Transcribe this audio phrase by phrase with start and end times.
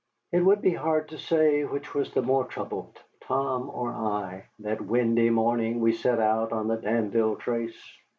[0.31, 4.81] It would be hard to say which was the more troubled, Tom or I, that
[4.81, 7.77] windy morning we set out on the Danville trace.